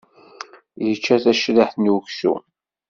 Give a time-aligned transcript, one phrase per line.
[0.85, 2.43] Yečča tacriḥt n uksum.